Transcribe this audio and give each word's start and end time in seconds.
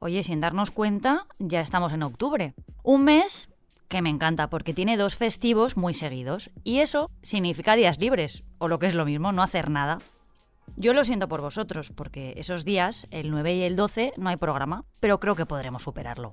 Oye, 0.00 0.22
sin 0.22 0.40
darnos 0.40 0.70
cuenta, 0.70 1.26
ya 1.38 1.60
estamos 1.60 1.92
en 1.92 2.02
octubre. 2.02 2.54
Un 2.82 3.04
mes 3.04 3.50
que 3.88 4.02
me 4.02 4.10
encanta 4.10 4.48
porque 4.48 4.74
tiene 4.74 4.96
dos 4.96 5.16
festivos 5.16 5.76
muy 5.76 5.94
seguidos. 5.94 6.50
Y 6.64 6.78
eso 6.78 7.10
significa 7.22 7.74
días 7.74 7.98
libres, 7.98 8.42
o 8.58 8.68
lo 8.68 8.78
que 8.78 8.86
es 8.86 8.94
lo 8.94 9.04
mismo, 9.04 9.32
no 9.32 9.42
hacer 9.42 9.70
nada. 9.70 9.98
Yo 10.76 10.94
lo 10.94 11.04
siento 11.04 11.28
por 11.28 11.40
vosotros, 11.40 11.90
porque 11.90 12.34
esos 12.36 12.64
días, 12.64 13.06
el 13.10 13.30
9 13.30 13.56
y 13.56 13.62
el 13.62 13.76
12, 13.76 14.12
no 14.16 14.28
hay 14.28 14.36
programa, 14.36 14.84
pero 15.00 15.18
creo 15.18 15.34
que 15.34 15.46
podremos 15.46 15.82
superarlo. 15.82 16.32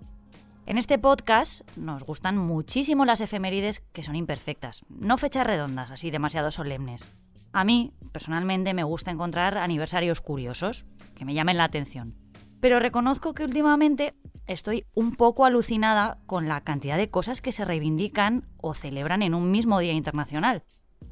En 0.65 0.77
este 0.77 0.97
podcast 0.97 1.61
nos 1.75 2.03
gustan 2.03 2.37
muchísimo 2.37 3.05
las 3.05 3.21
efemérides 3.21 3.81
que 3.93 4.03
son 4.03 4.15
imperfectas, 4.15 4.83
no 4.89 5.17
fechas 5.17 5.45
redondas, 5.45 5.91
así 5.91 6.11
demasiado 6.11 6.49
solemnes. 6.49 7.07
A 7.55 7.63
mí, 7.63 7.93
personalmente, 8.11 8.73
me 8.73 8.83
gusta 8.83 9.11
encontrar 9.11 9.57
aniversarios 9.57 10.19
curiosos, 10.19 10.85
que 11.15 11.23
me 11.23 11.33
llamen 11.33 11.55
la 11.55 11.63
atención. 11.63 12.13
Pero 12.59 12.81
reconozco 12.81 13.33
que 13.33 13.45
últimamente 13.45 14.13
estoy 14.45 14.83
un 14.93 15.15
poco 15.15 15.45
alucinada 15.45 16.19
con 16.25 16.49
la 16.49 16.59
cantidad 16.65 16.97
de 16.97 17.09
cosas 17.09 17.39
que 17.39 17.53
se 17.53 17.63
reivindican 17.63 18.45
o 18.57 18.73
celebran 18.73 19.21
en 19.21 19.33
un 19.33 19.51
mismo 19.51 19.79
Día 19.79 19.93
Internacional. 19.93 20.63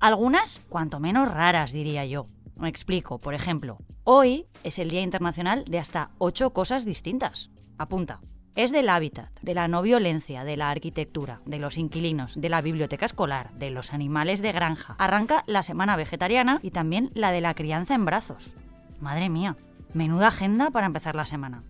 Algunas, 0.01 0.59
cuanto 0.67 0.99
menos 0.99 1.31
raras, 1.31 1.71
diría 1.71 2.05
yo. 2.05 2.27
Me 2.57 2.67
explico, 2.67 3.21
por 3.21 3.35
ejemplo, 3.35 3.77
hoy 4.03 4.45
es 4.65 4.79
el 4.79 4.89
Día 4.89 5.01
Internacional 5.01 5.63
de 5.63 5.79
hasta 5.79 6.11
ocho 6.17 6.51
cosas 6.51 6.83
distintas. 6.83 7.51
Apunta. 7.77 8.19
Es 8.55 8.71
del 8.71 8.89
hábitat, 8.89 9.31
de 9.41 9.55
la 9.55 9.67
no 9.67 9.81
violencia, 9.81 10.43
de 10.43 10.57
la 10.57 10.69
arquitectura, 10.69 11.41
de 11.45 11.57
los 11.57 11.79
inquilinos, 11.79 12.39
de 12.39 12.49
la 12.49 12.61
biblioteca 12.61 13.07
escolar, 13.07 13.51
de 13.53 13.71
los 13.71 13.93
animales 13.93 14.43
de 14.43 14.51
granja. 14.51 14.95
Arranca 14.99 15.43
la 15.47 15.63
semana 15.63 15.95
vegetariana 15.95 16.59
y 16.61 16.69
también 16.69 17.09
la 17.15 17.31
de 17.31 17.41
la 17.41 17.55
crianza 17.55 17.95
en 17.95 18.05
brazos. 18.05 18.53
Madre 18.99 19.29
mía, 19.29 19.57
menuda 19.95 20.27
agenda 20.27 20.69
para 20.69 20.85
empezar 20.85 21.15
la 21.15 21.25
semana. 21.25 21.63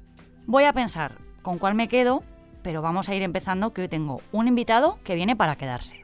Voy 0.45 0.66
a 0.66 0.73
pensar 0.73 1.20
con 1.42 1.58
cuál 1.58 1.73
me 1.73 1.88
quedo, 1.88 2.22
pero 2.64 2.81
vamos 2.81 3.08
a 3.08 3.16
ir 3.16 3.23
empezando 3.23 3.72
que 3.72 3.84
hoy 3.84 3.88
tengo 3.88 4.20
un 4.34 4.50
invitado 4.50 5.00
que 5.06 5.16
viene 5.16 5.38
para 5.38 5.56
quedarse. 5.56 6.03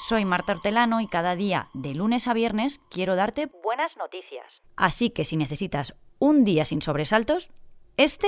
Soy 0.00 0.24
Marta 0.24 0.54
Hortelano 0.54 1.00
y 1.00 1.06
cada 1.06 1.36
día, 1.36 1.68
de 1.72 1.94
lunes 1.94 2.26
a 2.26 2.34
viernes, 2.34 2.80
quiero 2.90 3.14
darte 3.14 3.48
buenas 3.62 3.96
noticias. 3.96 4.46
Así 4.74 5.10
que 5.10 5.24
si 5.24 5.36
necesitas 5.36 5.94
un 6.18 6.42
día 6.42 6.64
sin 6.64 6.82
sobresaltos, 6.82 7.50
este 7.96 8.26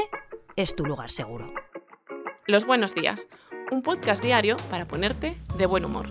es 0.59 0.75
tu 0.75 0.85
lugar 0.85 1.09
seguro. 1.09 1.53
Los 2.49 2.67
buenos 2.67 2.93
días, 2.93 3.29
un 3.71 3.81
podcast 3.81 4.21
diario 4.21 4.57
para 4.71 4.89
ponerte 4.89 5.39
de 5.57 5.67
buen 5.67 5.85
humor. 5.85 6.11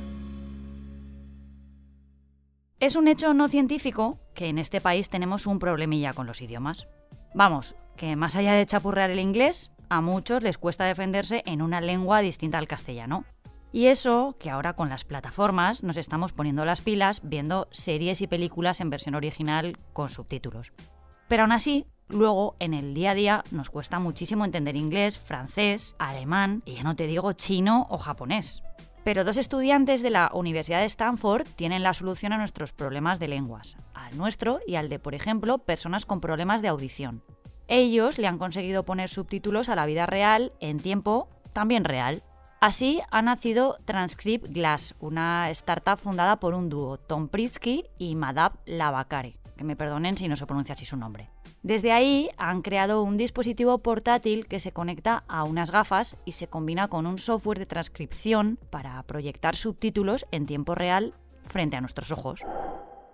Es 2.79 2.95
un 2.95 3.09
hecho 3.09 3.33
no 3.33 3.49
científico 3.49 4.19
que 4.33 4.45
en 4.47 4.57
este 4.57 4.79
país 4.79 5.09
tenemos 5.09 5.47
un 5.47 5.59
problemilla 5.59 6.13
con 6.13 6.27
los 6.27 6.41
idiomas. 6.41 6.87
Vamos, 7.33 7.75
que 7.97 8.15
más 8.15 8.37
allá 8.37 8.53
de 8.53 8.65
chapurrear 8.65 9.09
el 9.09 9.19
inglés, 9.19 9.71
a 9.89 9.99
muchos 9.99 10.41
les 10.41 10.57
cuesta 10.57 10.85
defenderse 10.85 11.43
en 11.45 11.61
una 11.61 11.81
lengua 11.81 12.21
distinta 12.21 12.57
al 12.57 12.69
castellano. 12.69 13.25
Y 13.73 13.87
eso 13.87 14.37
que 14.39 14.49
ahora 14.49 14.73
con 14.73 14.87
las 14.87 15.03
plataformas 15.03 15.83
nos 15.83 15.97
estamos 15.97 16.31
poniendo 16.31 16.63
las 16.63 16.79
pilas 16.79 17.19
viendo 17.21 17.67
series 17.71 18.21
y 18.21 18.27
películas 18.27 18.79
en 18.79 18.91
versión 18.91 19.15
original 19.15 19.77
con 19.91 20.07
subtítulos. 20.07 20.71
Pero 21.27 21.43
aún 21.43 21.51
así, 21.51 21.85
luego 22.07 22.55
en 22.59 22.73
el 22.73 22.93
día 22.93 23.11
a 23.11 23.15
día 23.15 23.43
nos 23.51 23.69
cuesta 23.69 23.99
muchísimo 23.99 24.45
entender 24.45 24.75
inglés, 24.75 25.17
francés, 25.17 25.95
alemán 25.99 26.63
y 26.65 26.75
ya 26.75 26.83
no 26.83 26.95
te 26.95 27.07
digo 27.07 27.33
chino 27.33 27.87
o 27.89 27.97
japonés. 27.97 28.63
Pero 29.03 29.23
dos 29.23 29.37
estudiantes 29.37 30.01
de 30.01 30.09
la 30.09 30.29
Universidad 30.33 30.79
de 30.79 30.85
Stanford 30.85 31.47
tienen 31.55 31.81
la 31.81 31.93
solución 31.93 32.33
a 32.33 32.37
nuestros 32.37 32.73
problemas 32.73 33.19
de 33.19 33.29
lenguas, 33.29 33.77
al 33.93 34.17
nuestro 34.17 34.59
y 34.67 34.75
al 34.75 34.89
de, 34.89 34.99
por 34.99 35.15
ejemplo, 35.15 35.59
personas 35.59 36.05
con 36.05 36.19
problemas 36.19 36.61
de 36.61 36.67
audición. 36.67 37.23
Ellos 37.69 38.17
le 38.17 38.27
han 38.27 38.37
conseguido 38.37 38.83
poner 38.83 39.09
subtítulos 39.09 39.69
a 39.69 39.75
la 39.75 39.85
vida 39.85 40.05
real 40.05 40.51
en 40.59 40.79
tiempo 40.79 41.29
también 41.53 41.85
real. 41.85 42.23
Así 42.59 43.01
ha 43.11 43.21
nacido 43.21 43.77
Transcript 43.85 44.47
Glass, 44.49 44.95
una 44.99 45.49
startup 45.51 45.97
fundada 45.97 46.39
por 46.39 46.53
un 46.53 46.69
dúo, 46.69 46.97
Tom 46.97 47.29
Pritsky 47.29 47.85
y 47.97 48.15
Madab 48.15 48.53
Lavakare, 48.65 49.37
que 49.57 49.63
me 49.63 49.75
perdonen 49.75 50.17
si 50.17 50.27
no 50.27 50.35
se 50.35 50.45
pronuncia 50.45 50.73
así 50.73 50.85
su 50.85 50.95
nombre. 50.95 51.29
Desde 51.63 51.91
ahí 51.91 52.29
han 52.37 52.61
creado 52.61 53.03
un 53.03 53.17
dispositivo 53.17 53.79
portátil 53.79 54.47
que 54.47 54.59
se 54.59 54.71
conecta 54.71 55.23
a 55.27 55.43
unas 55.43 55.71
gafas 55.71 56.15
y 56.23 56.33
se 56.33 56.47
combina 56.47 56.87
con 56.87 57.05
un 57.05 57.17
software 57.17 57.59
de 57.59 57.65
transcripción 57.65 58.59
para 58.69 59.01
proyectar 59.03 59.55
subtítulos 59.55 60.25
en 60.31 60.45
tiempo 60.45 60.75
real 60.75 61.13
frente 61.43 61.75
a 61.75 61.81
nuestros 61.81 62.11
ojos. 62.11 62.41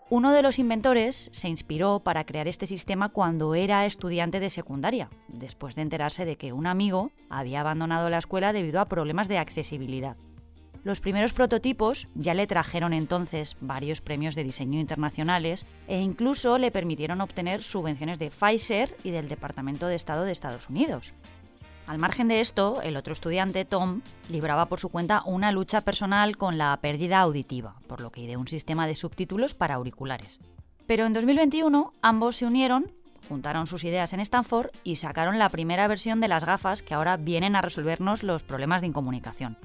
Uno 0.09 0.31
de 0.31 0.44
los 0.44 0.59
inventores 0.59 1.30
se 1.31 1.48
inspiró 1.48 2.02
para 2.02 2.26
crear 2.26 2.48
este 2.48 2.68
sistema 2.68 3.10
cuando 3.10 3.56
era 3.56 3.86
estudiante 3.86 4.40
de 4.40 4.50
secundaria, 4.50 5.10
después 5.28 5.75
de 5.75 5.81
enterarse 5.81 6.25
de 6.25 6.36
que 6.36 6.54
un 6.54 6.68
amigo 6.68 7.12
había 7.30 7.62
abandonado 7.62 8.10
la 8.10 8.20
escuela 8.20 8.54
debido 8.54 8.80
a 8.80 8.86
problemas 8.86 9.28
de 9.28 9.40
accesibilidad. 9.40 10.18
Los 10.83 10.99
primeros 10.99 11.31
prototipos 11.31 12.09
ya 12.13 12.33
le 12.33 12.45
trajeron 12.45 12.91
entonces 12.91 13.55
varios 13.61 14.01
premios 14.01 14.35
de 14.35 14.44
diseño 14.44 14.81
internacionales 14.81 15.66
e 15.88 16.01
incluso 16.01 16.57
le 16.57 16.71
permitieron 16.71 17.21
obtener 17.21 17.63
subvenciones 17.63 18.19
de 18.19 18.31
Pfizer 18.31 18.95
y 19.03 19.11
del 19.11 19.29
Departamento 19.29 19.88
de 19.88 19.95
Estado 19.95 20.25
de 20.25 20.33
Estados 20.33 20.69
Unidos. 20.69 21.13
Al 21.88 21.99
margen 21.99 22.27
de 22.27 22.41
esto, 22.41 22.81
el 22.81 22.97
otro 22.97 23.13
estudiante, 23.13 23.63
Tom, 23.63 24.01
libraba 24.29 24.67
por 24.67 24.79
su 24.79 24.89
cuenta 24.89 25.21
una 25.25 25.51
lucha 25.53 25.81
personal 25.81 26.35
con 26.35 26.57
la 26.57 26.75
pérdida 26.81 27.19
auditiva, 27.19 27.75
por 27.88 28.01
lo 28.01 28.11
que 28.11 28.21
ideó 28.21 28.39
un 28.39 28.47
sistema 28.47 28.85
de 28.85 28.95
subtítulos 28.95 29.53
para 29.53 29.75
auriculares. 29.75 30.39
Pero 30.85 31.05
en 31.05 31.13
2021 31.13 31.94
ambos 32.01 32.38
se 32.38 32.45
unieron, 32.45 32.91
juntaron 33.29 33.67
sus 33.67 33.85
ideas 33.85 34.11
en 34.11 34.19
Stanford 34.19 34.71
y 34.83 34.97
sacaron 34.97 35.39
la 35.39 35.50
primera 35.50 35.88
versión 35.88 36.19
de 36.19 36.27
las 36.27 36.45
gafas 36.45 36.81
que 36.81 36.94
ahora 36.94 37.15
vienen 37.15 37.55
a 37.55 37.61
resolvernos 37.61 38.23
los 38.23 38.44
problemas 38.44 38.81
de 38.81 38.88
incomunicación. 38.88 39.57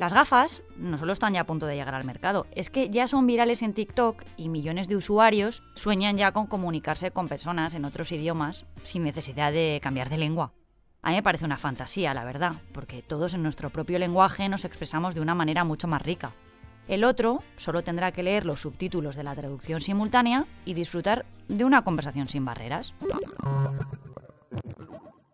Las 0.00 0.14
gafas 0.14 0.62
no 0.78 0.96
solo 0.96 1.12
están 1.12 1.34
ya 1.34 1.42
a 1.42 1.46
punto 1.46 1.66
de 1.66 1.74
llegar 1.74 1.94
al 1.94 2.04
mercado, 2.04 2.46
es 2.52 2.70
que 2.70 2.88
ya 2.88 3.06
son 3.06 3.26
virales 3.26 3.60
en 3.60 3.74
TikTok 3.74 4.24
y 4.38 4.48
millones 4.48 4.88
de 4.88 4.96
usuarios 4.96 5.62
sueñan 5.74 6.16
ya 6.16 6.32
con 6.32 6.46
comunicarse 6.46 7.10
con 7.10 7.28
personas 7.28 7.74
en 7.74 7.84
otros 7.84 8.10
idiomas 8.10 8.64
sin 8.82 9.04
necesidad 9.04 9.52
de 9.52 9.78
cambiar 9.82 10.08
de 10.08 10.16
lengua. 10.16 10.54
A 11.02 11.10
mí 11.10 11.16
me 11.16 11.22
parece 11.22 11.44
una 11.44 11.58
fantasía, 11.58 12.14
la 12.14 12.24
verdad, 12.24 12.54
porque 12.72 13.02
todos 13.02 13.34
en 13.34 13.42
nuestro 13.42 13.68
propio 13.68 13.98
lenguaje 13.98 14.48
nos 14.48 14.64
expresamos 14.64 15.14
de 15.14 15.20
una 15.20 15.34
manera 15.34 15.64
mucho 15.64 15.86
más 15.86 16.00
rica. 16.00 16.32
El 16.88 17.04
otro 17.04 17.42
solo 17.58 17.82
tendrá 17.82 18.10
que 18.10 18.22
leer 18.22 18.46
los 18.46 18.62
subtítulos 18.62 19.16
de 19.16 19.24
la 19.24 19.34
traducción 19.34 19.82
simultánea 19.82 20.46
y 20.64 20.72
disfrutar 20.72 21.26
de 21.48 21.66
una 21.66 21.84
conversación 21.84 22.26
sin 22.26 22.46
barreras. 22.46 22.94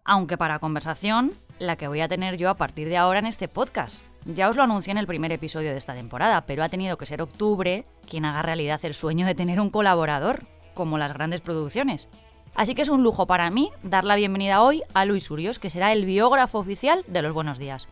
Aunque 0.05 0.37
para 0.37 0.59
conversación, 0.59 1.35
la 1.61 1.77
que 1.77 1.87
voy 1.87 2.01
a 2.01 2.09
tener 2.09 2.37
yo 2.37 2.51
a 2.51 2.57
partir 2.57 2.89
de 2.89 2.97
ahora 2.97 3.21
en 3.21 3.27
este 3.27 3.47
podcast. 3.47 4.03
Ya 4.35 4.49
os 4.49 4.57
lo 4.57 4.65
anuncié 4.65 4.91
en 4.91 4.99
el 4.99 5.07
primer 5.07 5.31
episodio 5.31 5.71
de 5.71 5.77
esta 5.77 5.95
temporada, 5.95 6.47
pero 6.47 6.65
ha 6.65 6.69
tenido 6.69 6.99
que 6.99 7.07
ser 7.07 7.23
octubre 7.23 7.87
quien 8.09 8.25
haga 8.25 8.43
realidad 8.43 8.81
el 8.83 8.93
sueño 8.93 9.25
de 9.25 9.37
tener 9.37 9.61
un 9.61 9.71
colaborador, 9.71 10.47
como 10.75 10.99
las 10.99 11.13
grandes 11.13 11.41
producciones. 11.41 12.09
Así 12.57 12.75
que 12.75 12.83
es 12.83 12.89
un 12.89 13.05
lujo 13.05 13.29
para 13.29 13.49
mí 13.51 13.71
dar 13.85 14.05
la 14.05 14.17
bienvenida 14.17 14.63
hoy 14.63 14.83
a 14.95 15.05
Luis 15.05 15.31
Urios, 15.31 15.61
que 15.61 15.71
será 15.71 15.93
el 15.93 16.05
biógrafo 16.05 16.59
oficial 16.59 17.05
de 17.07 17.23
Los 17.23 17.35
Buenos 17.35 17.59
Días. 17.59 17.87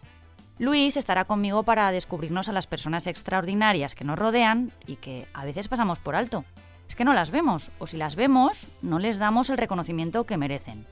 Luis 0.59 0.97
estará 0.97 1.25
conmigo 1.25 1.63
para 1.63 1.93
descubrirnos 1.93 2.49
a 2.49 2.53
las 2.53 2.67
personas 2.67 3.07
extraordinarias 3.07 3.95
que 3.95 4.05
nos 4.05 4.19
rodean 4.19 4.73
y 4.89 4.97
que 4.97 5.29
a 5.35 5.45
veces 5.45 5.69
pasamos 5.69 6.01
por 6.01 6.17
alto. 6.17 6.45
Es 6.89 6.97
que 6.97 7.05
no 7.05 7.13
las 7.13 7.31
vemos, 7.31 7.71
o 7.79 7.87
si 7.87 7.97
las 7.97 8.17
vemos, 8.17 8.67
no 8.83 8.99
les 8.99 9.19
damos 9.19 9.51
el 9.51 9.59
reconocimiento 9.59 10.25
que 10.25 10.37
merecen. 10.37 10.85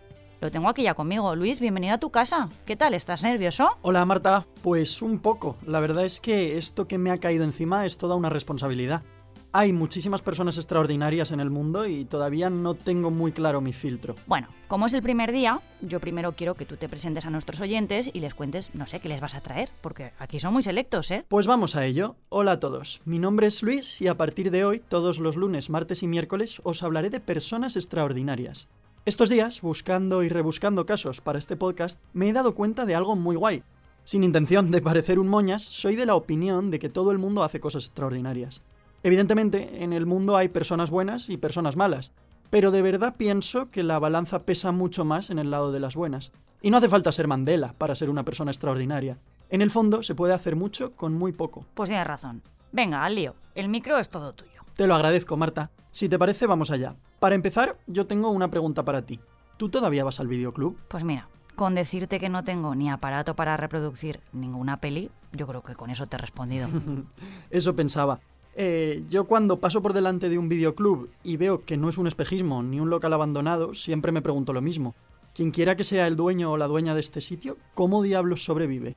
Lo 0.43 0.51
tengo 0.51 0.69
aquí 0.69 0.83
ya 0.83 0.95
conmigo. 0.95 1.37
Luis, 1.37 1.61
bienvenido 1.61 1.95
a 1.95 1.99
tu 1.99 2.11
casa. 2.11 2.49
¿Qué 2.67 2.75
tal? 2.75 2.95
¿Estás 2.95 3.23
nervioso? 3.23 3.79
Hola 3.83 4.05
Marta, 4.05 4.45
pues 4.61 5.01
un 5.01 5.21
poco. 5.21 5.57
La 5.65 5.79
verdad 5.79 6.05
es 6.05 6.21
que 6.21 6.59
esto 6.59 6.89
que 6.89 6.99
me 6.99 7.13
ha 7.13 7.19
caído 7.19 7.45
encima 7.45 7.87
es 7.87 7.97
toda 7.97 8.17
una 8.17 8.29
responsabilidad. 8.29 9.05
Hay 9.53 9.73
muchísimas 9.73 10.21
personas 10.21 10.57
extraordinarias 10.57 11.31
en 11.31 11.39
el 11.39 11.51
mundo 11.51 11.87
y 11.87 12.07
todavía 12.07 12.51
no 12.51 12.75
tengo 12.75 13.13
muy 13.13 13.31
claro 13.31 13.61
mi 13.61 13.73
filtro. 13.73 14.17
Bueno, 14.27 14.49
como 14.67 14.87
es 14.87 14.95
el 14.95 15.03
primer 15.03 15.31
día, 15.31 15.61
yo 15.81 16.01
primero 16.01 16.33
quiero 16.33 16.57
que 16.57 16.65
tú 16.65 16.77
te 16.77 16.89
presentes 16.89 17.25
a 17.25 17.31
nuestros 17.31 17.61
oyentes 17.61 18.11
y 18.13 18.19
les 18.19 18.35
cuentes, 18.35 18.75
no 18.75 18.89
sé, 18.89 18.99
qué 18.99 19.09
les 19.09 19.21
vas 19.21 19.37
a 19.37 19.43
traer, 19.43 19.71
porque 19.81 20.11
aquí 20.19 20.41
son 20.41 20.55
muy 20.55 20.65
selectos, 20.65 21.13
¿eh? 21.13 21.25
Pues 21.29 21.47
vamos 21.47 21.77
a 21.77 21.87
ello. 21.87 22.17
Hola 22.31 22.53
a 22.53 22.61
todos. 22.61 23.01
Mi 23.05 23.21
nombre 23.21 23.47
es 23.47 23.63
Luis 23.63 24.01
y 24.01 24.09
a 24.09 24.17
partir 24.17 24.51
de 24.51 24.65
hoy, 24.65 24.81
todos 24.81 25.21
los 25.21 25.37
lunes, 25.37 25.71
martes 25.71 26.03
y 26.03 26.09
miércoles, 26.09 26.61
os 26.65 26.83
hablaré 26.83 27.11
de 27.11 27.21
personas 27.21 27.77
extraordinarias. 27.77 28.69
Estos 29.05 29.29
días, 29.29 29.63
buscando 29.63 30.23
y 30.23 30.29
rebuscando 30.29 30.87
casos 30.87 31.21
para 31.21 31.41
este 31.41 31.57
podcast, 31.57 32.01
me 32.13 32.29
he 32.29 32.33
dado 32.33 32.55
cuenta 32.55 32.87
de 32.87 32.95
algo 32.95 33.17
muy 33.17 33.35
guay. 33.35 33.65
Sin 34.05 34.23
intención 34.23 34.71
de 34.71 34.81
parecer 34.81 35.19
un 35.19 35.27
moñas, 35.27 35.65
soy 35.65 35.97
de 35.97 36.07
la 36.07 36.15
opinión 36.15 36.71
de 36.71 36.79
que 36.79 36.89
todo 36.89 37.11
el 37.11 37.19
mundo 37.19 37.43
hace 37.43 37.59
cosas 37.59 37.87
extraordinarias. 37.87 38.63
Evidentemente, 39.03 39.83
en 39.83 39.93
el 39.93 40.07
mundo 40.07 40.37
hay 40.37 40.51
personas 40.51 40.91
buenas 40.91 41.31
y 41.31 41.37
personas 41.37 41.75
malas, 41.75 42.13
pero 42.49 42.71
de 42.71 42.81
verdad 42.81 43.17
pienso 43.17 43.73
que 43.73 43.83
la 43.83 43.99
balanza 43.99 44.45
pesa 44.45 44.71
mucho 44.71 45.05
más 45.05 45.31
en 45.31 45.41
el 45.41 45.51
lado 45.51 45.73
de 45.73 45.81
las 45.81 45.97
buenas. 45.97 46.31
Y 46.61 46.71
no 46.71 46.77
hace 46.77 46.89
falta 46.89 47.11
ser 47.11 47.27
Mandela 47.27 47.75
para 47.77 47.97
ser 47.97 48.09
una 48.09 48.25
persona 48.25 48.53
extraordinaria. 48.53 49.19
En 49.51 49.63
el 49.63 49.73
fondo 49.73 50.05
se 50.05 50.15
puede 50.15 50.33
hacer 50.33 50.55
mucho 50.55 50.93
con 50.93 51.15
muy 51.15 51.33
poco. 51.33 51.67
Pues 51.75 51.91
tienes 51.91 52.07
razón. 52.07 52.41
Venga, 52.71 53.05
al 53.05 53.17
lío. 53.17 53.35
El 53.57 53.69
micro 53.69 53.99
es 53.99 54.09
todo 54.09 54.33
tuyo. 54.33 54.52
Te 54.77 54.87
lo 54.87 54.95
agradezco, 54.95 55.37
Marta. 55.37 55.71
Si 55.91 56.09
te 56.09 56.19
parece, 56.19 56.47
vamos 56.47 56.71
allá. 56.71 56.97
Para 57.21 57.35
empezar, 57.35 57.77
yo 57.87 58.07
tengo 58.07 58.31
una 58.31 58.51
pregunta 58.51 58.85
para 58.85 59.03
ti. 59.03 59.21
¿Tú 59.59 59.69
todavía 59.69 60.05
vas 60.05 60.19
al 60.19 60.29
videoclub? 60.29 60.79
Pues 60.89 61.05
mira, 61.05 61.29
con 61.55 61.75
decirte 61.75 62.19
que 62.19 62.31
no 62.31 62.43
tengo 62.43 62.75
ni 62.75 62.91
aparato 62.91 63.37
para 63.37 63.57
reproducir 63.59 64.21
ninguna 64.33 64.81
peli, 64.81 65.11
yo 65.33 65.47
creo 65.47 65.63
que 65.63 65.75
con 65.75 65.91
eso 65.91 66.07
te 66.07 66.17
he 66.17 66.19
respondido. 66.19 66.69
Eso 67.51 67.77
pensaba. 67.77 68.21
Eh, 68.55 69.05
yo 69.09 69.25
cuando 69.25 69.61
paso 69.61 69.81
por 69.81 69.93
delante 69.93 70.29
de 70.29 70.39
un 70.39 70.49
videoclub 70.49 71.11
y 71.23 71.37
veo 71.37 71.65
que 71.65 71.77
no 71.77 71.89
es 71.89 71.97
un 71.97 72.07
espejismo 72.07 72.63
ni 72.63 72.81
un 72.81 72.91
local 72.91 73.13
abandonado, 73.13 73.75
siempre 73.75 74.13
me 74.13 74.23
pregunto 74.23 74.53
lo 74.53 74.61
mismo. 74.61 74.95
Quien 75.35 75.51
quiera 75.51 75.77
que 75.77 75.85
sea 75.85 76.07
el 76.07 76.17
dueño 76.17 76.53
o 76.53 76.57
la 76.57 76.67
dueña 76.67 76.95
de 76.95 77.01
este 77.01 77.21
sitio, 77.21 77.57
¿cómo 77.75 78.03
diablos 78.03 78.45
sobrevive? 78.45 78.97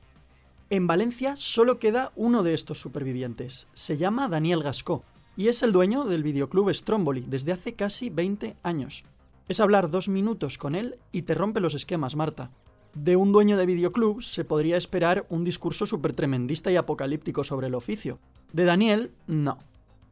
En 0.68 0.86
Valencia 0.86 1.36
solo 1.36 1.78
queda 1.78 2.12
uno 2.16 2.42
de 2.42 2.52
estos 2.52 2.80
supervivientes. 2.80 3.68
Se 3.72 3.96
llama 3.96 4.28
Daniel 4.28 4.62
Gascó 4.62 5.04
y 5.36 5.48
es 5.48 5.62
el 5.62 5.72
dueño 5.72 6.04
del 6.04 6.22
videoclub 6.22 6.72
Stromboli 6.72 7.24
desde 7.26 7.52
hace 7.52 7.74
casi 7.74 8.10
20 8.10 8.56
años. 8.62 9.04
Es 9.48 9.60
hablar 9.60 9.90
dos 9.90 10.08
minutos 10.08 10.58
con 10.58 10.74
él 10.74 10.96
y 11.12 11.22
te 11.22 11.34
rompe 11.34 11.60
los 11.60 11.74
esquemas, 11.74 12.16
Marta. 12.16 12.50
De 12.94 13.14
un 13.14 13.30
dueño 13.30 13.58
de 13.58 13.66
videoclub 13.66 14.22
se 14.22 14.44
podría 14.44 14.76
esperar 14.76 15.26
un 15.28 15.44
discurso 15.44 15.84
súper 15.84 16.14
tremendista 16.14 16.72
y 16.72 16.76
apocalíptico 16.76 17.44
sobre 17.44 17.66
el 17.66 17.74
oficio. 17.74 18.18
De 18.52 18.64
Daniel, 18.64 19.10
no. 19.26 19.58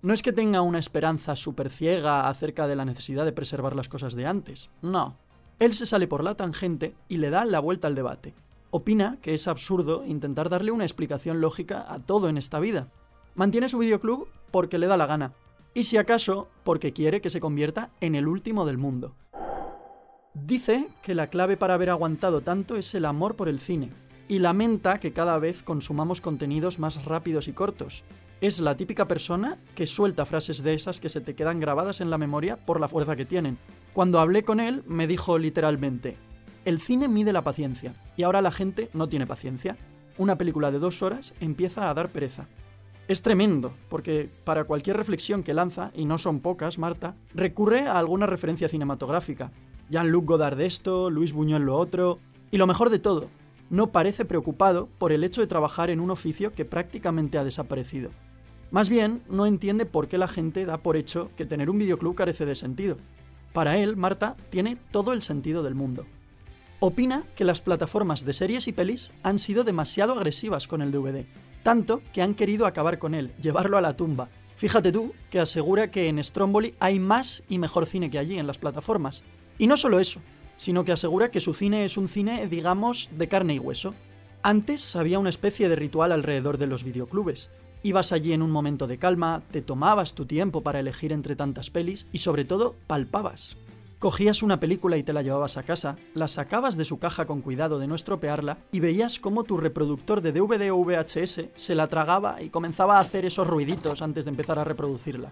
No 0.02 0.12
es 0.12 0.20
que 0.20 0.34
tenga 0.34 0.60
una 0.60 0.78
esperanza 0.78 1.34
súper 1.34 1.70
ciega 1.70 2.28
acerca 2.28 2.66
de 2.66 2.76
la 2.76 2.84
necesidad 2.84 3.24
de 3.24 3.32
preservar 3.32 3.74
las 3.74 3.88
cosas 3.88 4.14
de 4.14 4.26
antes, 4.26 4.68
no. 4.82 5.16
Él 5.58 5.72
se 5.72 5.86
sale 5.86 6.06
por 6.06 6.22
la 6.22 6.34
tangente 6.34 6.94
y 7.08 7.16
le 7.16 7.30
da 7.30 7.44
la 7.46 7.60
vuelta 7.60 7.86
al 7.86 7.94
debate. 7.94 8.34
Opina 8.70 9.18
que 9.22 9.32
es 9.32 9.48
absurdo 9.48 10.04
intentar 10.04 10.50
darle 10.50 10.72
una 10.72 10.84
explicación 10.84 11.40
lógica 11.40 11.86
a 11.88 12.00
todo 12.00 12.28
en 12.28 12.36
esta 12.36 12.60
vida. 12.60 12.88
Mantiene 13.34 13.68
su 13.68 13.78
videoclub 13.78 14.28
porque 14.52 14.78
le 14.78 14.86
da 14.86 14.96
la 14.96 15.06
gana, 15.06 15.32
y 15.74 15.84
si 15.84 15.96
acaso 15.96 16.48
porque 16.62 16.92
quiere 16.92 17.20
que 17.20 17.30
se 17.30 17.40
convierta 17.40 17.90
en 18.00 18.14
el 18.14 18.28
último 18.28 18.64
del 18.64 18.78
mundo. 18.78 19.16
Dice 20.34 20.88
que 21.02 21.14
la 21.14 21.28
clave 21.28 21.56
para 21.56 21.74
haber 21.74 21.90
aguantado 21.90 22.42
tanto 22.42 22.76
es 22.76 22.94
el 22.94 23.04
amor 23.04 23.34
por 23.34 23.48
el 23.48 23.58
cine, 23.58 23.90
y 24.28 24.38
lamenta 24.38 25.00
que 25.00 25.12
cada 25.12 25.38
vez 25.38 25.64
consumamos 25.64 26.20
contenidos 26.20 26.78
más 26.78 27.04
rápidos 27.04 27.48
y 27.48 27.52
cortos. 27.52 28.04
Es 28.40 28.60
la 28.60 28.76
típica 28.76 29.08
persona 29.08 29.58
que 29.74 29.86
suelta 29.86 30.26
frases 30.26 30.62
de 30.62 30.74
esas 30.74 31.00
que 31.00 31.08
se 31.08 31.20
te 31.20 31.34
quedan 31.34 31.58
grabadas 31.58 32.00
en 32.00 32.10
la 32.10 32.18
memoria 32.18 32.56
por 32.56 32.80
la 32.80 32.88
fuerza 32.88 33.16
que 33.16 33.26
tienen, 33.26 33.58
cuando 33.92 34.20
hablé 34.20 34.44
con 34.44 34.60
él, 34.60 34.84
me 34.86 35.08
dijo 35.08 35.38
literalmente, 35.38 36.16
el 36.64 36.80
cine 36.80 37.08
mide 37.08 37.32
la 37.32 37.42
paciencia, 37.42 37.94
y 38.16 38.22
ahora 38.22 38.42
la 38.42 38.52
gente 38.52 38.90
no 38.92 39.08
tiene 39.08 39.26
paciencia. 39.26 39.76
Una 40.18 40.38
película 40.38 40.70
de 40.70 40.78
dos 40.78 41.02
horas 41.02 41.34
empieza 41.40 41.90
a 41.90 41.94
dar 41.94 42.10
pereza. 42.10 42.46
Es 43.06 43.20
tremendo, 43.20 43.74
porque 43.90 44.30
para 44.44 44.64
cualquier 44.64 44.96
reflexión 44.96 45.42
que 45.42 45.52
lanza, 45.52 45.90
y 45.94 46.06
no 46.06 46.16
son 46.16 46.40
pocas, 46.40 46.78
Marta, 46.78 47.14
recurre 47.34 47.82
a 47.82 47.98
alguna 47.98 48.24
referencia 48.24 48.68
cinematográfica. 48.68 49.50
Jean-Luc 49.90 50.24
Godard 50.24 50.56
de 50.56 50.64
esto, 50.64 51.10
Luis 51.10 51.34
Buñuel 51.34 51.64
lo 51.64 51.76
otro, 51.76 52.18
y 52.50 52.56
lo 52.56 52.66
mejor 52.66 52.88
de 52.88 52.98
todo, 52.98 53.28
no 53.68 53.88
parece 53.88 54.24
preocupado 54.24 54.88
por 54.96 55.12
el 55.12 55.22
hecho 55.22 55.42
de 55.42 55.46
trabajar 55.46 55.90
en 55.90 56.00
un 56.00 56.10
oficio 56.10 56.52
que 56.52 56.64
prácticamente 56.64 57.36
ha 57.36 57.44
desaparecido. 57.44 58.10
Más 58.70 58.88
bien, 58.88 59.22
no 59.28 59.44
entiende 59.44 59.84
por 59.84 60.08
qué 60.08 60.16
la 60.16 60.28
gente 60.28 60.64
da 60.64 60.78
por 60.78 60.96
hecho 60.96 61.30
que 61.36 61.44
tener 61.44 61.68
un 61.68 61.78
videoclub 61.78 62.14
carece 62.14 62.46
de 62.46 62.56
sentido. 62.56 62.96
Para 63.52 63.76
él, 63.76 63.96
Marta 63.96 64.34
tiene 64.48 64.78
todo 64.90 65.12
el 65.12 65.20
sentido 65.20 65.62
del 65.62 65.74
mundo. 65.74 66.06
Opina 66.80 67.22
que 67.36 67.44
las 67.44 67.60
plataformas 67.60 68.24
de 68.24 68.32
series 68.32 68.66
y 68.66 68.72
pelis 68.72 69.12
han 69.22 69.38
sido 69.38 69.62
demasiado 69.62 70.14
agresivas 70.14 70.66
con 70.66 70.80
el 70.82 70.90
DVD, 70.90 71.24
tanto 71.64 72.00
que 72.12 72.22
han 72.22 72.36
querido 72.36 72.66
acabar 72.66 73.00
con 73.00 73.14
él, 73.14 73.32
llevarlo 73.42 73.76
a 73.76 73.80
la 73.80 73.96
tumba. 73.96 74.28
Fíjate 74.56 74.92
tú 74.92 75.12
que 75.30 75.40
asegura 75.40 75.90
que 75.90 76.06
en 76.06 76.22
Stromboli 76.22 76.76
hay 76.78 77.00
más 77.00 77.42
y 77.48 77.58
mejor 77.58 77.86
cine 77.86 78.08
que 78.08 78.20
allí 78.20 78.38
en 78.38 78.46
las 78.46 78.58
plataformas. 78.58 79.24
Y 79.58 79.66
no 79.66 79.76
solo 79.76 79.98
eso, 79.98 80.20
sino 80.56 80.84
que 80.84 80.92
asegura 80.92 81.32
que 81.32 81.40
su 81.40 81.54
cine 81.54 81.84
es 81.84 81.96
un 81.96 82.06
cine, 82.06 82.46
digamos, 82.46 83.10
de 83.18 83.26
carne 83.26 83.54
y 83.54 83.58
hueso. 83.58 83.94
Antes 84.42 84.94
había 84.94 85.18
una 85.18 85.30
especie 85.30 85.68
de 85.68 85.74
ritual 85.74 86.12
alrededor 86.12 86.58
de 86.58 86.68
los 86.68 86.84
videoclubes, 86.84 87.50
Ibas 87.84 88.12
allí 88.12 88.32
en 88.32 88.40
un 88.40 88.50
momento 88.50 88.86
de 88.86 88.96
calma, 88.96 89.42
te 89.50 89.60
tomabas 89.60 90.14
tu 90.14 90.24
tiempo 90.24 90.62
para 90.62 90.80
elegir 90.80 91.12
entre 91.12 91.36
tantas 91.36 91.68
pelis 91.68 92.06
y 92.12 92.20
sobre 92.20 92.46
todo 92.46 92.76
palpabas. 92.86 93.58
Cogías 94.04 94.42
una 94.42 94.60
película 94.60 94.98
y 94.98 95.02
te 95.02 95.14
la 95.14 95.22
llevabas 95.22 95.56
a 95.56 95.62
casa, 95.62 95.96
la 96.12 96.28
sacabas 96.28 96.76
de 96.76 96.84
su 96.84 96.98
caja 96.98 97.24
con 97.24 97.40
cuidado 97.40 97.78
de 97.78 97.86
no 97.86 97.94
estropearla 97.94 98.58
y 98.70 98.80
veías 98.80 99.18
cómo 99.18 99.44
tu 99.44 99.56
reproductor 99.56 100.20
de 100.20 100.30
DVD 100.30 100.70
o 100.72 100.84
VHS 100.84 101.46
se 101.54 101.74
la 101.74 101.86
tragaba 101.86 102.42
y 102.42 102.50
comenzaba 102.50 102.98
a 102.98 103.00
hacer 103.00 103.24
esos 103.24 103.48
ruiditos 103.48 104.02
antes 104.02 104.26
de 104.26 104.32
empezar 104.32 104.58
a 104.58 104.64
reproducirla. 104.64 105.30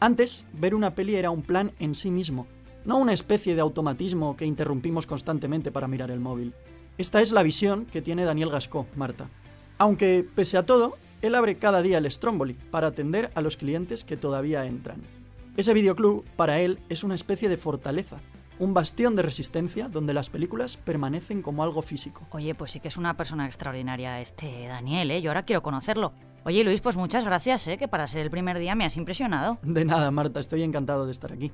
Antes, 0.00 0.46
ver 0.54 0.74
una 0.74 0.94
peli 0.94 1.14
era 1.14 1.30
un 1.30 1.42
plan 1.42 1.72
en 1.78 1.94
sí 1.94 2.10
mismo, 2.10 2.46
no 2.86 2.96
una 2.96 3.12
especie 3.12 3.54
de 3.54 3.60
automatismo 3.60 4.34
que 4.34 4.46
interrumpimos 4.46 5.06
constantemente 5.06 5.70
para 5.70 5.86
mirar 5.86 6.10
el 6.10 6.20
móvil. 6.20 6.54
Esta 6.96 7.20
es 7.20 7.32
la 7.32 7.42
visión 7.42 7.84
que 7.84 8.00
tiene 8.00 8.24
Daniel 8.24 8.48
Gascó, 8.48 8.86
Marta. 8.96 9.28
Aunque, 9.76 10.26
pese 10.34 10.56
a 10.56 10.64
todo, 10.64 10.96
él 11.20 11.34
abre 11.34 11.58
cada 11.58 11.82
día 11.82 11.98
el 11.98 12.10
Stromboli 12.10 12.54
para 12.70 12.86
atender 12.86 13.30
a 13.34 13.42
los 13.42 13.58
clientes 13.58 14.04
que 14.04 14.16
todavía 14.16 14.64
entran. 14.64 15.19
Ese 15.56 15.74
videoclub, 15.74 16.24
para 16.36 16.60
él, 16.60 16.80
es 16.88 17.04
una 17.04 17.14
especie 17.14 17.48
de 17.48 17.56
fortaleza, 17.56 18.18
un 18.58 18.72
bastión 18.72 19.16
de 19.16 19.22
resistencia 19.22 19.88
donde 19.88 20.14
las 20.14 20.30
películas 20.30 20.76
permanecen 20.76 21.42
como 21.42 21.62
algo 21.62 21.82
físico. 21.82 22.26
Oye, 22.30 22.54
pues 22.54 22.70
sí 22.70 22.80
que 22.80 22.88
es 22.88 22.96
una 22.96 23.16
persona 23.16 23.46
extraordinaria 23.46 24.20
este 24.20 24.66
Daniel, 24.68 25.10
¿eh? 25.10 25.22
Yo 25.22 25.30
ahora 25.30 25.44
quiero 25.44 25.62
conocerlo. 25.62 26.12
Oye, 26.44 26.64
Luis, 26.64 26.80
pues 26.80 26.96
muchas 26.96 27.24
gracias, 27.24 27.66
¿eh? 27.68 27.76
Que 27.76 27.88
para 27.88 28.08
ser 28.08 28.22
el 28.22 28.30
primer 28.30 28.58
día 28.58 28.74
me 28.74 28.84
has 28.84 28.96
impresionado. 28.96 29.58
De 29.62 29.84
nada, 29.84 30.10
Marta, 30.10 30.40
estoy 30.40 30.62
encantado 30.62 31.04
de 31.04 31.12
estar 31.12 31.32
aquí. 31.32 31.52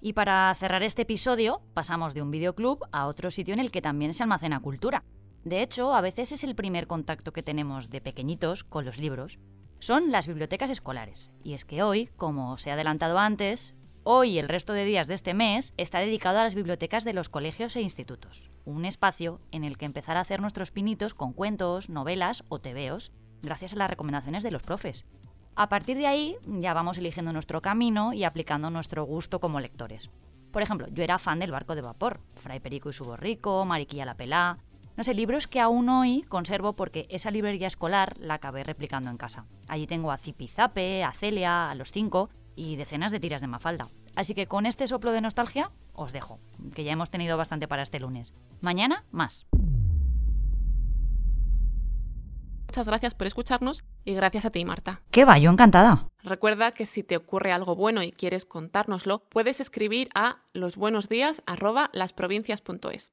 Y 0.00 0.14
para 0.14 0.54
cerrar 0.58 0.82
este 0.82 1.02
episodio, 1.02 1.60
pasamos 1.74 2.14
de 2.14 2.22
un 2.22 2.30
videoclub 2.30 2.84
a 2.90 3.06
otro 3.06 3.30
sitio 3.30 3.54
en 3.54 3.60
el 3.60 3.70
que 3.70 3.82
también 3.82 4.14
se 4.14 4.22
almacena 4.22 4.60
cultura. 4.60 5.04
De 5.44 5.62
hecho, 5.62 5.94
a 5.94 6.00
veces 6.00 6.32
es 6.32 6.44
el 6.44 6.54
primer 6.54 6.86
contacto 6.86 7.32
que 7.32 7.42
tenemos 7.42 7.90
de 7.90 8.00
pequeñitos 8.00 8.64
con 8.64 8.84
los 8.84 8.98
libros. 8.98 9.38
Son 9.82 10.12
las 10.12 10.28
bibliotecas 10.28 10.70
escolares. 10.70 11.32
Y 11.42 11.54
es 11.54 11.64
que 11.64 11.82
hoy, 11.82 12.08
como 12.16 12.56
se 12.56 12.70
ha 12.70 12.74
adelantado 12.74 13.18
antes, 13.18 13.74
hoy 14.04 14.30
y 14.30 14.38
el 14.38 14.48
resto 14.48 14.74
de 14.74 14.84
días 14.84 15.08
de 15.08 15.14
este 15.14 15.34
mes 15.34 15.74
está 15.76 15.98
dedicado 15.98 16.38
a 16.38 16.44
las 16.44 16.54
bibliotecas 16.54 17.02
de 17.02 17.12
los 17.12 17.28
colegios 17.28 17.74
e 17.74 17.82
institutos. 17.82 18.48
Un 18.64 18.84
espacio 18.84 19.40
en 19.50 19.64
el 19.64 19.76
que 19.76 19.84
empezar 19.84 20.16
a 20.16 20.20
hacer 20.20 20.40
nuestros 20.40 20.70
pinitos 20.70 21.14
con 21.14 21.32
cuentos, 21.32 21.88
novelas 21.88 22.44
o 22.48 22.58
tebeos, 22.58 23.10
gracias 23.42 23.72
a 23.72 23.76
las 23.76 23.90
recomendaciones 23.90 24.44
de 24.44 24.52
los 24.52 24.62
profes. 24.62 25.04
A 25.56 25.68
partir 25.68 25.96
de 25.96 26.06
ahí 26.06 26.36
ya 26.46 26.74
vamos 26.74 26.98
eligiendo 26.98 27.32
nuestro 27.32 27.60
camino 27.60 28.12
y 28.12 28.22
aplicando 28.22 28.70
nuestro 28.70 29.02
gusto 29.02 29.40
como 29.40 29.58
lectores. 29.58 30.12
Por 30.52 30.62
ejemplo, 30.62 30.86
yo 30.92 31.02
era 31.02 31.18
fan 31.18 31.40
del 31.40 31.50
barco 31.50 31.74
de 31.74 31.82
vapor, 31.82 32.20
Fray 32.36 32.60
Perico 32.60 32.88
y 32.88 32.92
su 32.92 33.04
borrico, 33.04 33.64
Mariquilla 33.64 34.04
la 34.04 34.16
pelá, 34.16 34.58
no 34.96 35.04
sé, 35.04 35.14
libros 35.14 35.46
que 35.46 35.60
aún 35.60 35.88
hoy 35.88 36.24
conservo 36.28 36.74
porque 36.74 37.06
esa 37.10 37.30
librería 37.30 37.66
escolar 37.66 38.18
la 38.18 38.34
acabé 38.34 38.64
replicando 38.64 39.10
en 39.10 39.16
casa. 39.16 39.46
Allí 39.68 39.86
tengo 39.86 40.12
a 40.12 40.18
Zipizape, 40.18 41.02
a 41.04 41.12
Celia, 41.12 41.70
a 41.70 41.74
los 41.74 41.92
cinco 41.92 42.28
y 42.54 42.76
decenas 42.76 43.10
de 43.12 43.20
tiras 43.20 43.40
de 43.40 43.46
Mafalda. 43.46 43.88
Así 44.14 44.34
que 44.34 44.46
con 44.46 44.66
este 44.66 44.86
soplo 44.86 45.12
de 45.12 45.22
nostalgia 45.22 45.70
os 45.94 46.12
dejo, 46.12 46.38
que 46.74 46.84
ya 46.84 46.92
hemos 46.92 47.08
tenido 47.10 47.38
bastante 47.38 47.66
para 47.68 47.82
este 47.82 48.00
lunes. 48.00 48.34
Mañana, 48.60 49.06
más. 49.10 49.46
Muchas 52.66 52.86
gracias 52.86 53.14
por 53.14 53.26
escucharnos 53.26 53.84
y 54.04 54.12
gracias 54.14 54.44
a 54.46 54.50
ti, 54.50 54.64
Marta. 54.64 55.02
¿Qué 55.10 55.26
va? 55.26 55.36
Yo 55.36 55.50
encantada. 55.50 56.08
Recuerda 56.22 56.72
que 56.72 56.86
si 56.86 57.02
te 57.02 57.18
ocurre 57.18 57.52
algo 57.52 57.76
bueno 57.76 58.02
y 58.02 58.12
quieres 58.12 58.46
contárnoslo, 58.46 59.28
puedes 59.28 59.60
escribir 59.60 60.08
a 60.14 60.38
losbuenosdías@lasprovincias.es. 60.54 63.12